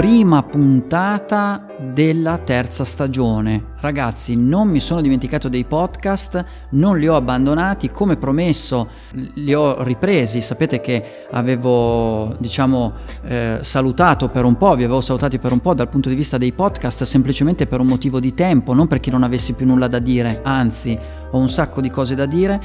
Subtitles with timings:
[0.00, 3.74] prima puntata della terza stagione.
[3.80, 8.88] Ragazzi, non mi sono dimenticato dei podcast, non li ho abbandonati, come promesso
[9.34, 10.40] li ho ripresi.
[10.40, 15.74] Sapete che avevo, diciamo, eh, salutato per un po', vi avevo salutati per un po'
[15.74, 19.22] dal punto di vista dei podcast, semplicemente per un motivo di tempo, non perché non
[19.22, 20.98] avessi più nulla da dire, anzi,
[21.30, 22.58] ho un sacco di cose da dire.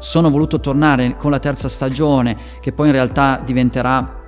[0.00, 4.21] Sono voluto tornare con la terza stagione, che poi in realtà diventerà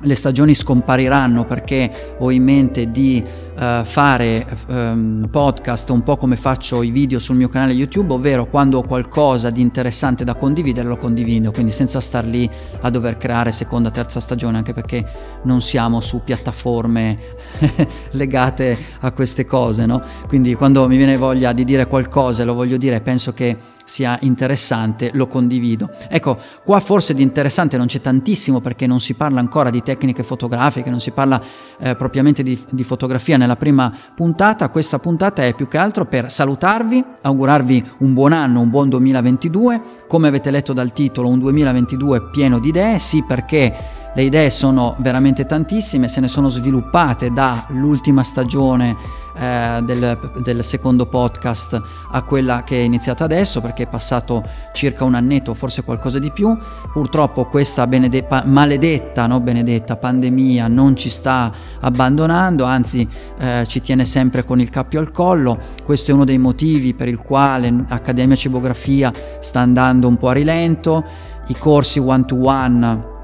[0.00, 3.22] le stagioni scompariranno perché ho in mente di
[3.58, 8.46] uh, fare um, podcast un po' come faccio i video sul mio canale YouTube, ovvero
[8.46, 12.48] quando ho qualcosa di interessante da condividere lo condivido, quindi senza star lì
[12.80, 15.04] a dover creare seconda, terza stagione, anche perché
[15.44, 17.18] non siamo su piattaforme
[18.12, 20.02] legate a queste cose, no?
[20.26, 25.10] Quindi quando mi viene voglia di dire qualcosa lo voglio dire, penso che sia interessante,
[25.14, 25.88] lo condivido.
[26.08, 30.24] Ecco, qua forse di interessante non c'è tantissimo perché non si parla ancora di tecniche
[30.24, 31.40] fotografiche, non si parla
[31.78, 34.68] eh, propriamente di, di, fotografia nella prima puntata.
[34.68, 39.80] Questa puntata è più che altro per salutarvi, augurarvi un buon anno, un buon 2022.
[40.08, 44.94] Come avete letto dal titolo, un 2022 pieno di idee, sì perché le idee sono
[45.00, 48.96] veramente tantissime, se ne sono sviluppate dall'ultima stagione
[49.36, 55.04] eh, del, del, secondo podcast a quella che è iniziata adesso, perché è passato circa
[55.04, 56.56] un annetto, forse qualcosa di più.
[56.90, 63.06] Purtroppo questa benede- pa- maledetta, no, benedetta pandemia non ci sta abbandonando, anzi
[63.38, 65.58] eh, ci tiene sempre con il cappio al collo.
[65.84, 70.32] Questo è uno dei motivi per il quale Accademia Cibografia sta andando un po' a
[70.32, 71.04] rilento.
[71.48, 73.14] I corsi one to one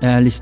[0.00, 0.32] eh, li,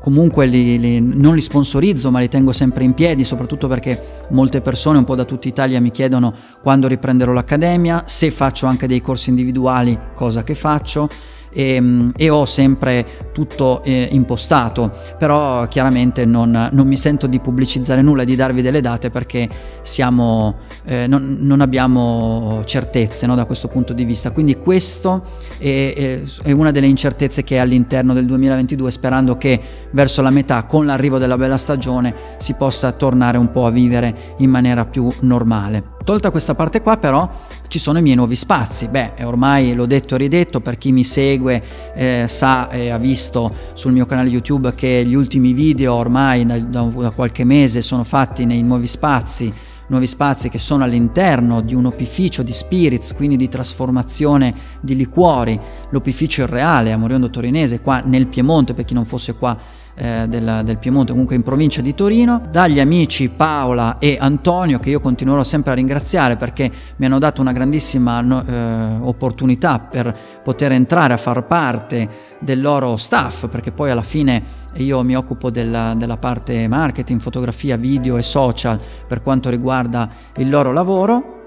[0.00, 4.00] comunque li, li, non li sponsorizzo ma li tengo sempre in piedi soprattutto perché
[4.30, 8.86] molte persone un po' da tutta Italia mi chiedono quando riprenderò l'accademia, se faccio anche
[8.86, 11.08] dei corsi individuali, cosa che faccio
[11.52, 17.38] e, ehm, e ho sempre tutto eh, impostato, però chiaramente non, non, mi sento di
[17.38, 19.48] pubblicizzare nulla, di darvi delle date perché
[19.82, 25.24] siamo, eh, non, non, abbiamo certezze no, da questo punto di vista, quindi questo
[25.58, 29.60] è, è, una delle incertezze che è all'interno del 2022 sperando che
[29.90, 34.34] verso la metà con l'arrivo della bella stagione si possa tornare un po' a vivere
[34.38, 35.90] in maniera più normale.
[36.04, 37.28] Tolta questa parte qua però
[37.72, 41.04] ci sono i miei nuovi spazi, beh ormai l'ho detto e ridetto per chi mi
[41.04, 41.62] segue
[41.94, 46.58] eh, sa e ha visto sul mio canale YouTube che gli ultimi video ormai da,
[46.58, 49.50] da qualche mese sono fatti nei nuovi spazi
[49.86, 55.58] nuovi spazi che sono all'interno di un opificio di spirits, quindi di trasformazione di liquori,
[55.90, 59.58] l'opificio reale a Moriondo Torinese, qua nel Piemonte, per chi non fosse qua
[59.94, 64.90] eh, del, del, Piemonte, comunque in provincia di Torino, dagli amici Paola e Antonio che
[64.90, 70.72] io continuerò sempre a ringraziare perché mi hanno dato una grandissima eh, opportunità per poter
[70.72, 72.08] entrare a far parte
[72.38, 74.42] del loro staff, perché poi alla fine
[74.74, 80.48] io mi occupo della, della parte marketing, fotografia, video e social per quanto riguarda il
[80.48, 81.40] loro lavoro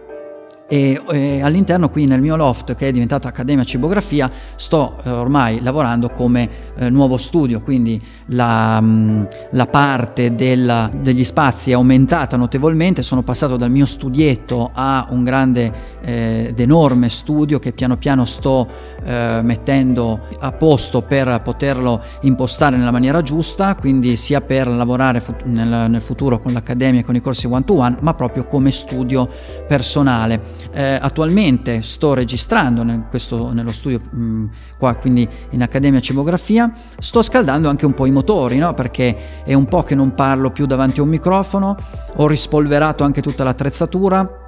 [0.68, 5.62] e, e, all'interno qui nel mio loft che è diventata Accademia Cibografia sto eh, ormai
[5.62, 7.62] lavorando come eh, nuovo studio.
[7.62, 13.04] Quindi la, mh, mm, la parte del, degli spazi è aumentata notevolmente.
[13.04, 15.72] Sono passato dal mio studietto a un grande
[16.04, 18.68] eh, ed enorme studio che piano piano sto
[19.04, 25.44] eh, mettendo a posto per poterlo impostare nella maniera giusta quindi sia per lavorare fut-
[25.46, 28.72] nel, nel futuro con l'Accademia e con i corsi one to one ma proprio come
[28.72, 29.28] studio
[29.68, 34.46] personale eh, attualmente sto registrando nel, questo, nello studio mh, mm,
[34.78, 38.74] qua, quindi in Accademia Cimografia, sto scaldando anche un po' i motori, no?
[38.74, 41.76] perché è un po' che non parlo più davanti a un microfono,
[42.16, 44.45] ho rispolverato anche tutta l'attrezzatura,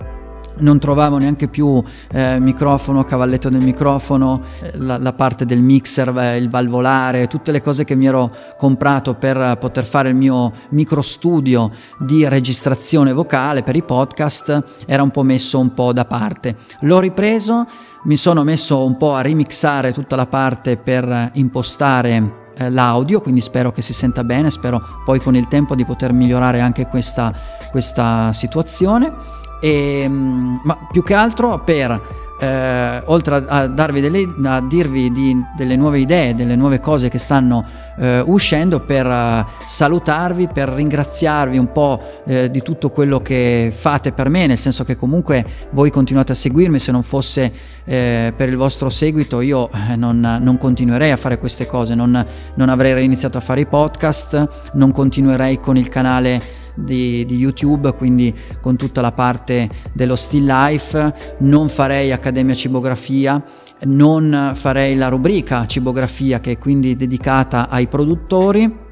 [0.60, 1.82] non trovavo neanche più
[2.12, 7.52] eh, microfono, cavalletto del microfono, eh, la, la, parte del mixer, eh, il valvolare, tutte
[7.52, 13.14] le cose che mi ero comprato per poter fare il mio micro studio di registrazione
[13.14, 16.56] vocale per i podcast era un po' messo un po' da parte.
[16.82, 17.68] L'ho ripreso,
[18.04, 23.42] mi sono messo un po' a remixare tutta la parte per impostare eh, l'audio, quindi
[23.42, 27.34] spero che si senta bene, spero poi con il tempo di poter migliorare anche questa,
[27.72, 34.62] questa situazione e, ehm, ma più che altro per eh, oltre a, darvi delle, a
[34.62, 37.66] dirvi di, delle nuove idee, delle nuove cose che stanno
[37.98, 44.12] eh, uscendo, per uh, salutarvi, per ringraziarvi un po' eh, di tutto quello che fate
[44.12, 47.52] per me, nel senso che comunque voi continuate a seguirmi, se non fosse
[47.86, 52.26] eh, per il vostro seguito io eh, non, non, continuerei a fare queste cose, non,
[52.56, 57.94] non avrei iniziato a fare i podcast, non continuerei con il canale di, di, YouTube,
[57.94, 63.44] quindi con tutta la parte dello still life, non farei Accademia Cibografia,
[63.86, 68.86] non farei la rubrica Cibografia che è quindi dedicata ai produttori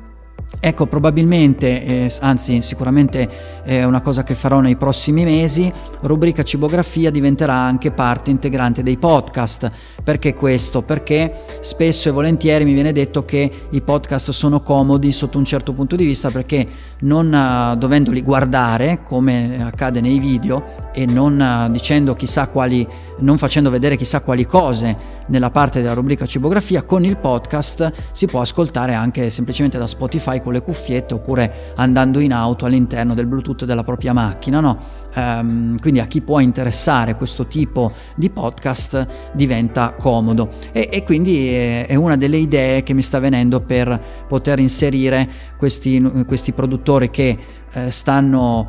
[0.59, 3.29] Ecco, probabilmente, eh, anzi sicuramente
[3.63, 5.71] è una cosa che farò nei prossimi mesi,
[6.01, 9.71] rubrica cibografia diventerà anche parte integrante dei podcast.
[10.03, 10.81] Perché questo?
[10.81, 15.73] Perché spesso e volentieri mi viene detto che i podcast sono comodi sotto un certo
[15.73, 16.67] punto di vista perché
[16.99, 20.63] non uh, dovendoli guardare come accade nei video
[20.93, 22.87] e non uh, dicendo chissà quali,
[23.19, 28.27] non facendo vedere chissà quali cose nella parte della rubrica cibografia, con il podcast si
[28.27, 33.25] può ascoltare anche semplicemente da Spotify con le cuffiette oppure andando in auto all'interno del
[33.25, 34.77] Bluetooth della propria macchina, no?
[35.15, 41.47] Um, quindi a chi può interessare questo tipo di podcast diventa comodo e, e quindi
[41.47, 45.27] è, è, una delle idee che mi sta venendo per poter inserire
[45.57, 47.37] questi, questi produttori che
[47.71, 48.67] eh, stanno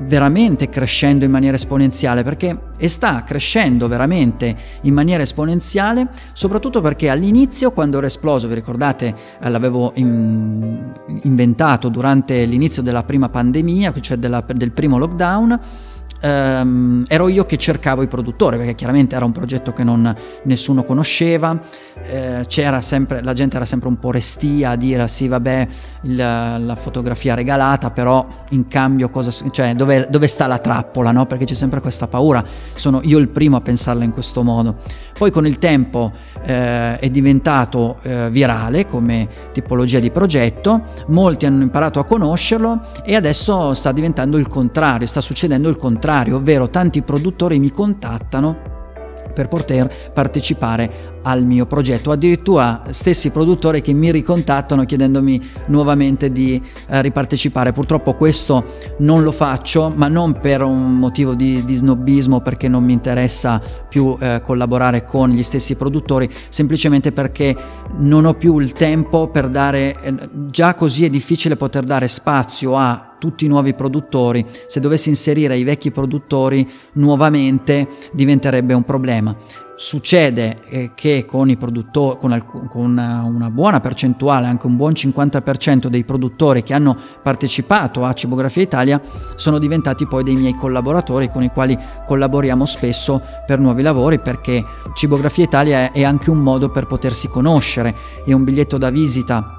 [0.00, 7.10] veramente crescendo in maniera esponenziale perché e sta crescendo veramente in maniera esponenziale soprattutto perché
[7.10, 10.92] all'inizio quando era esploso vi ricordate eh, l'avevo in,
[11.22, 15.60] inventato durante l'inizio della prima pandemia cioè della, del primo lockdown
[16.20, 20.84] ehm, ero io che cercavo i produttori perché chiaramente era un progetto che non, nessuno
[20.84, 21.60] conosceva,
[22.10, 22.46] eh,
[22.80, 25.66] sempre, la gente era sempre un po' restia a dire sì vabbè
[26.02, 31.26] il, la fotografia regalata però in cambio cosa, cioè, dove, dove sta la trappola no?
[31.26, 32.44] perché c'è sempre questa paura,
[32.74, 34.76] sono io il primo a pensarla in questo modo.
[35.18, 36.12] Poi con il tempo
[36.44, 43.16] eh, è diventato eh, virale come tipologia di progetto, molti hanno imparato a conoscerlo e
[43.16, 48.76] adesso sta diventando il contrario, sta succedendo il contrario, ovvero tanti produttori mi contattano
[49.38, 56.60] per poter partecipare al mio progetto, addirittura stessi produttori che mi ricontattano chiedendomi nuovamente di
[56.88, 57.72] eh, ripartecipare.
[57.72, 58.64] Purtroppo questo
[58.98, 63.62] non lo faccio, ma non per un motivo di, di snobismo, perché non mi interessa
[63.88, 67.54] più eh, collaborare con gli stessi produttori, semplicemente perché
[67.98, 70.14] non ho più il tempo per dare, eh,
[70.46, 75.56] già così è difficile poter dare spazio a tutti i nuovi produttori, se dovessi inserire
[75.56, 79.36] i vecchi produttori nuovamente diventerebbe un problema.
[79.80, 84.74] Succede eh, che con i produttori, con, alc- con una, una, buona percentuale, anche un
[84.74, 89.00] buon 50% dei produttori che hanno partecipato a Cibografia Italia
[89.36, 94.64] sono diventati poi dei miei collaboratori con i quali collaboriamo spesso per nuovi lavori perché
[94.94, 97.94] Cibografia Italia è anche un modo per potersi conoscere,
[98.24, 99.57] è un biglietto da visita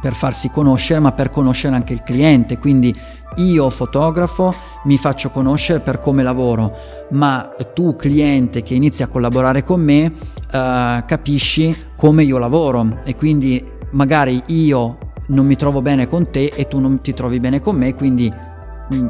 [0.00, 2.58] per farsi conoscere, ma per conoscere anche il cliente.
[2.58, 2.94] Quindi
[3.36, 4.54] io fotografo
[4.84, 6.72] mi faccio conoscere per come lavoro,
[7.10, 13.14] ma tu cliente che inizi a collaborare con me uh, capisci come io lavoro e
[13.14, 14.98] quindi magari io
[15.28, 18.32] non mi trovo bene con te e tu non ti trovi bene con me, quindi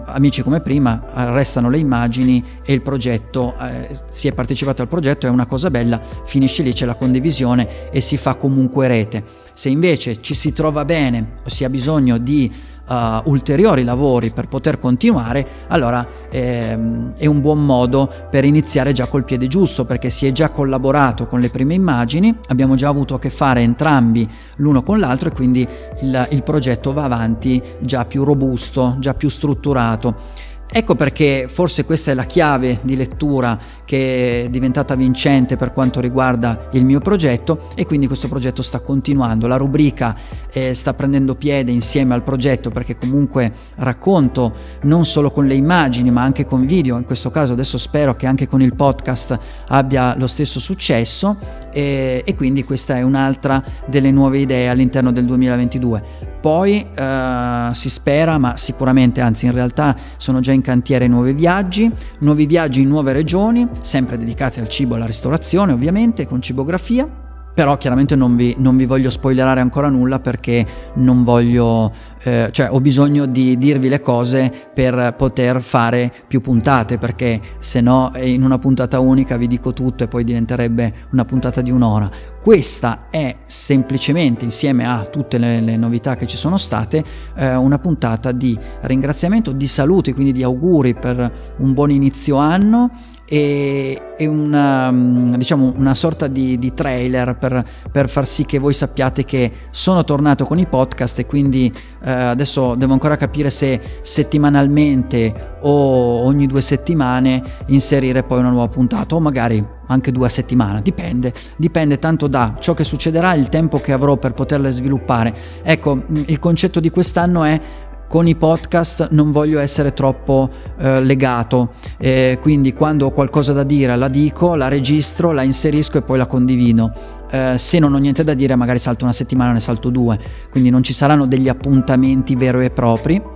[0.05, 1.01] amici come prima,
[1.33, 5.71] restano le immagini e il progetto, eh, si è partecipato al progetto, è una cosa
[5.71, 9.25] bella, finisce lì, c'è la condivisione e si fa comunque rete.
[9.53, 12.51] Se invece ci si trova bene o si ha bisogno di
[12.89, 12.95] uh,
[13.31, 19.25] ulteriori lavori per poter continuare, allora ehm, è un buon modo per iniziare già col
[19.25, 23.19] piede giusto, perché si è già collaborato con le prime immagini, abbiamo già avuto a
[23.19, 25.67] che fare entrambi l'uno con l'altro e quindi
[26.03, 30.53] il, il progetto va avanti già più robusto, già più strutturato.
[30.77, 36.01] Ecco perché forse questa è la chiave di lettura che è diventata vincente per quanto
[36.01, 39.47] riguarda il mio progetto e quindi questo progetto sta continuando.
[39.47, 40.17] La rubrica
[40.53, 46.11] eh, sta prendendo piede insieme al progetto perché comunque racconto non solo con le immagini
[46.11, 50.17] ma anche con video, in questo caso adesso spero che anche con il podcast abbia
[50.17, 51.37] lo stesso successo
[51.73, 56.34] e, e quindi questa è un'altra delle nuove idee all'interno del 2022.
[56.45, 61.91] Poi eh, si spera, ma sicuramente, anzi in realtà sono già in cantiere nuovi viaggi,
[62.19, 67.24] nuovi viaggi in nuove regioni, sempre dedicati al cibo e alla ristorazione ovviamente, con cibografia,
[67.55, 71.93] però chiaramente non vi, non vi, voglio spoilerare ancora nulla perché non voglio,
[72.25, 77.81] eh, cioè ho bisogno di dirvi le cose per poter fare più puntate perché se
[77.81, 82.11] no in una puntata unica vi dico tutto e poi diventerebbe una puntata di un'ora.
[82.43, 87.03] Questa è semplicemente insieme a tutte le, le novità che ci sono state
[87.37, 92.91] eh, una puntata di ringraziamento, di saluti, quindi di auguri per un buon inizio anno
[93.27, 98.59] e, e una, mm, diciamo, una sorta di, di trailer per, per, far sì che
[98.59, 103.51] voi sappiate che sono tornato con i podcast e quindi eh, adesso devo ancora capire
[103.51, 110.27] se settimanalmente o ogni due settimane inserire poi una nuova puntata o magari anche due
[110.27, 114.71] a settimana, dipende, dipende tanto da ciò che succederà, il tempo che avrò per poterle
[114.71, 115.35] sviluppare.
[115.63, 117.61] Ecco, il concetto di quest'anno è
[118.09, 123.65] con i podcast non voglio essere troppo eh, legato, eh, quindi quando ho qualcosa da
[123.65, 126.93] dire la dico, la registro, la inserisco e poi la condivido.
[127.31, 130.19] Eh, se non ho niente da dire magari salto una settimana, ne salto due,
[130.51, 133.34] quindi non ci saranno degli appuntamenti veri e propri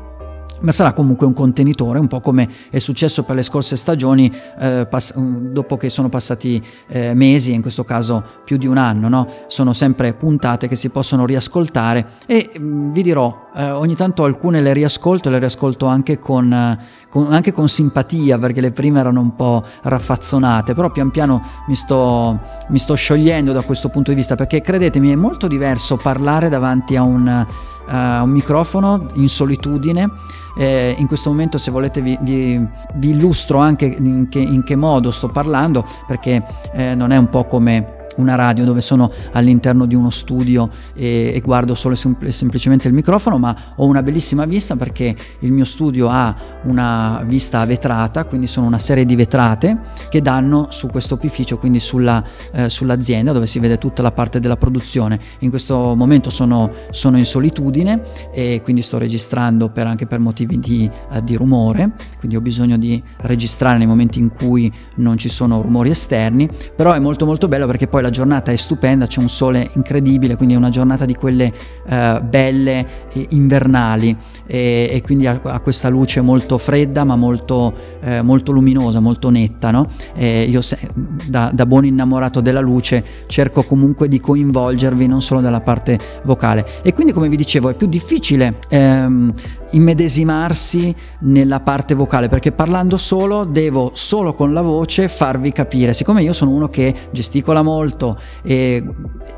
[0.60, 4.86] ma sarà comunque un contenitore, un po' come è successo per le scorse stagioni, eh,
[4.88, 9.08] pass- mm, dopo che sono passati eh, mesi, in questo caso più di un anno,
[9.08, 9.28] no?
[9.46, 14.24] sono sempre puntate che si possono riascoltare e mh, mm, vi dirò, eh, ogni tanto
[14.24, 19.00] alcune le riascolto e le riascolto anche con, con, anche con, simpatia, perché le prime
[19.00, 24.10] erano un po' raffazzonate, però pian piano mi sto, mi sto sciogliendo da questo punto
[24.10, 27.46] di vista, perché credetemi è molto diverso parlare davanti a un
[27.88, 30.10] uh, un microfono in solitudine.
[30.56, 34.74] Eh, in questo momento se volete vi, vi, vi illustro anche in che, in che,
[34.74, 36.42] modo sto parlando perché
[36.72, 41.32] eh, non è un po' come una radio dove sono all'interno di uno studio e,
[41.34, 45.64] e guardo solo sem- semplicemente il microfono, ma ho una bellissima vista perché il mio
[45.64, 46.34] studio ha
[46.64, 51.80] una vista vetrata, quindi sono una serie di vetrate che danno su questo opificio, quindi
[51.80, 52.22] sulla,
[52.52, 55.18] eh, sull'azienda dove si vede tutta la parte della produzione.
[55.40, 60.58] In questo momento sono, sono in solitudine e quindi sto registrando per, anche per motivi
[60.58, 65.28] di, uh, di rumore, quindi ho bisogno di registrare nei momenti in cui non ci
[65.28, 69.06] sono rumori esterni, però è molto molto bello perché poi la la giornata è stupenda,
[69.06, 71.52] c'è un sole incredibile, quindi è una giornata di quelle
[71.84, 77.74] uh, belle e invernali e, e quindi ha, ha, questa luce molto fredda ma molto,
[78.00, 79.70] eh, molto luminosa, molto netta.
[79.70, 79.86] No?
[80.18, 80.78] io se,
[81.26, 86.64] da, da, buon innamorato della luce cerco comunque di coinvolgervi non solo dalla parte vocale
[86.82, 89.32] e quindi come vi dicevo è più difficile ehm,
[89.70, 95.92] immedesimarsi nella parte vocale perché parlando solo devo solo con la voce farvi capire.
[95.92, 98.84] Siccome io sono uno che gesticola molto e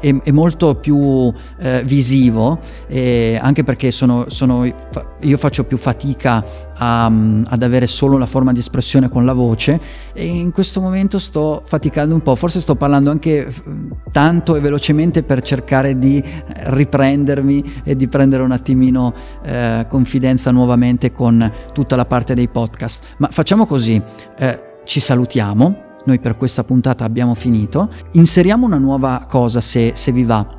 [0.01, 6.45] è, molto più eh, visivo eh, anche perché sono, sono, io faccio più fatica
[6.83, 9.81] a, ad avere solo la forma di espressione con la voce
[10.13, 13.53] e in questo momento sto faticando un po' forse sto parlando anche
[14.11, 19.13] tanto e velocemente per cercare di riprendermi e di prendere un attimino
[19.45, 23.05] eh, confidenza nuovamente con tutta la parte dei podcast.
[23.19, 24.01] Ma facciamo così,
[24.39, 30.13] eh, ci salutiamo, noi per questa puntata abbiamo finito, inseriamo una nuova cosa se, se
[30.13, 30.59] vi va.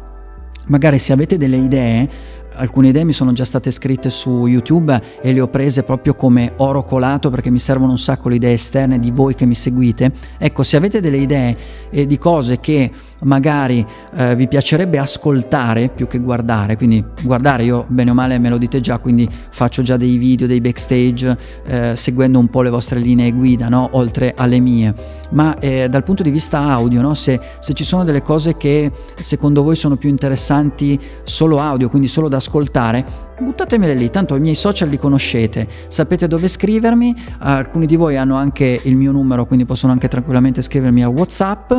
[0.67, 2.09] Magari se avete delle idee
[2.53, 6.53] alcune idee mi sono già state scritte su YouTube e le ho prese proprio come
[6.57, 10.11] oro colato perché mi servono un sacco le idee esterne di voi che mi seguite.
[10.37, 11.57] Ecco, se avete delle idee
[11.89, 12.91] e di cose che
[13.23, 13.85] magari
[14.15, 18.57] eh, vi piacerebbe ascoltare più che guardare, quindi guardare io bene o male me lo
[18.57, 22.99] dite già, quindi faccio già dei video, dei backstage eh, seguendo un po' le vostre
[22.99, 23.89] linee guida, no?
[23.93, 24.93] oltre alle mie,
[25.31, 27.13] ma eh, dal punto di vista audio, no?
[27.13, 32.07] se, se ci sono delle cose che secondo voi sono più interessanti solo audio, quindi
[32.07, 37.85] solo da ascoltare, buttatemele lì, tanto i miei social li conoscete, sapete dove scrivermi, alcuni
[37.85, 41.71] di voi hanno anche il mio numero, quindi possono anche tranquillamente scrivermi a Whatsapp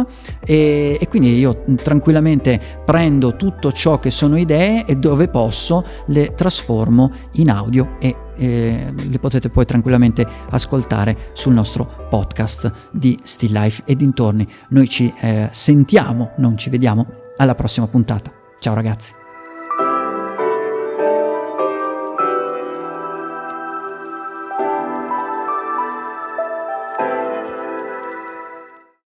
[0.45, 6.35] e, e quindi io tranquillamente prendo tutto ciò che sono idee e dove posso le
[6.35, 13.53] trasformo in audio e eh, le potete poi tranquillamente ascoltare sul nostro podcast di Still
[13.53, 14.47] Life e dintorni.
[14.71, 18.33] Noi ci eh, sentiamo, non ci vediamo, alla prossima puntata.
[18.59, 19.22] Ciao ragazzi.